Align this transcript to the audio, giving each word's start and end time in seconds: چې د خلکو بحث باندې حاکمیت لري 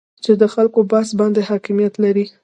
چې 0.23 0.31
د 0.41 0.43
خلکو 0.53 0.79
بحث 0.91 1.09
باندې 1.19 1.41
حاکمیت 1.49 1.93
لري 2.03 2.25